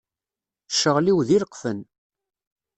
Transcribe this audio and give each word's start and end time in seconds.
Ccɣel-iw 0.73 1.19
d 1.27 1.29
ileqfen. 1.35 1.79